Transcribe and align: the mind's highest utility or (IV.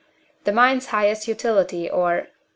the 0.45 0.51
mind's 0.51 0.87
highest 0.87 1.27
utility 1.27 1.87
or 1.87 2.17
(IV. 2.21 2.27